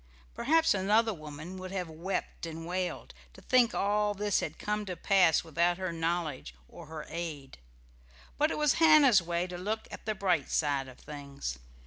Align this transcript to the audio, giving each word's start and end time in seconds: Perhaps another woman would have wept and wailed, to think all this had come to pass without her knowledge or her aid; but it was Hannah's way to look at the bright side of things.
Perhaps 0.33 0.73
another 0.73 1.13
woman 1.13 1.57
would 1.57 1.69
have 1.71 1.87
wept 1.87 2.47
and 2.47 2.65
wailed, 2.65 3.13
to 3.33 3.41
think 3.43 3.75
all 3.75 4.15
this 4.15 4.39
had 4.39 4.57
come 4.57 4.83
to 4.87 4.95
pass 4.95 5.43
without 5.43 5.77
her 5.77 5.91
knowledge 5.93 6.55
or 6.67 6.87
her 6.87 7.05
aid; 7.07 7.59
but 8.35 8.49
it 8.49 8.57
was 8.57 8.73
Hannah's 8.81 9.21
way 9.21 9.45
to 9.45 9.59
look 9.59 9.87
at 9.91 10.07
the 10.07 10.15
bright 10.15 10.49
side 10.49 10.87
of 10.87 10.97
things. 10.97 11.59